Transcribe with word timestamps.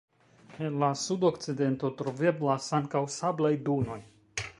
En 0.67 0.77
la 0.83 0.87
sudokcidento 1.01 1.91
troveblas 1.99 2.71
ankaŭ 2.79 3.03
sablaj 3.17 3.53
dunoj. 3.69 3.99